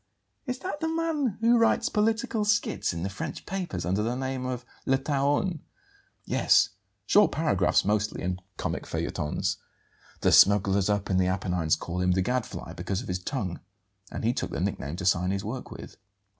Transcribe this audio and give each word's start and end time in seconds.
"Is 0.47 0.57
that 0.57 0.79
the 0.79 0.87
man 0.87 1.37
who 1.41 1.59
writes 1.59 1.87
political 1.87 2.43
skits 2.43 2.91
in 2.91 3.03
the 3.03 3.07
French 3.09 3.45
papers 3.45 3.85
under 3.85 4.01
the 4.01 4.15
name 4.15 4.47
of 4.47 4.65
'Le 4.87 4.97
Taon'?" 4.97 5.59
"Yes; 6.25 6.69
short 7.05 7.31
paragraphs 7.31 7.85
mostly, 7.85 8.23
and 8.23 8.41
comic 8.57 8.87
feuilletons. 8.87 9.57
The 10.21 10.31
smugglers 10.31 10.89
up 10.89 11.11
in 11.11 11.17
the 11.17 11.27
Apennines 11.27 11.75
called 11.75 12.01
him 12.01 12.13
'the 12.13 12.23
Gadfly' 12.23 12.73
because 12.73 13.03
of 13.03 13.09
his 13.09 13.19
tongue; 13.19 13.59
and 14.11 14.23
he 14.23 14.33
took 14.33 14.49
the 14.49 14.59
nickname 14.59 14.95
to 14.95 15.05
sign 15.05 15.29
his 15.29 15.45
work 15.45 15.69
with." 15.69 15.97